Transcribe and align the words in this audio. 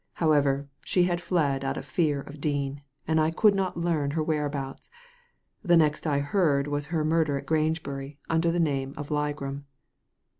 However, 0.13 0.67
she 0.83 1.03
had 1.03 1.21
fled 1.21 1.63
out 1.63 1.77
of 1.77 1.85
fear 1.85 2.21
of 2.21 2.41
Dean, 2.41 2.81
and 3.07 3.21
I 3.21 3.29
could 3.29 3.53
not 3.53 3.77
learn 3.77 4.09
her 4.09 4.23
where 4.23 4.47
abouts. 4.47 4.89
The 5.61 5.77
next 5.77 6.07
I 6.07 6.17
heard 6.21 6.67
was 6.67 6.87
her 6.87 7.05
murder 7.05 7.37
at 7.37 7.45
Grange 7.45 7.83
bury 7.83 8.17
under 8.27 8.51
the 8.51 8.59
name 8.59 8.95
of 8.97 9.09
Ligram." 9.11 9.65